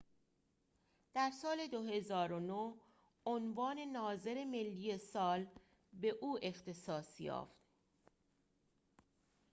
در 1.13 1.31
سال 1.41 1.67
۲۰۰۹ 1.67 2.73
عنوان 3.25 3.79
ناظر 3.79 4.43
ملی 4.45 4.97
سال 4.97 5.47
به 5.93 6.09
او 6.21 6.39
اختصاص 6.41 7.21
یافت 7.21 7.61